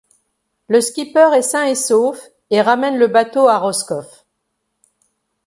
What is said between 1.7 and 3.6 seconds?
sauf, et ramène le bateau à